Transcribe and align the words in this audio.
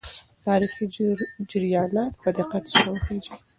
تاریخي 0.45 0.85
جریانات 1.51 2.13
په 2.23 2.29
دقت 2.37 2.63
سره 2.71 2.87
وڅېړئ. 2.91 3.29